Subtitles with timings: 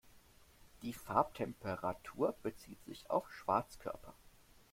[0.81, 4.15] Die Farbtemperatur bezieht sich auf Schwarzkörper.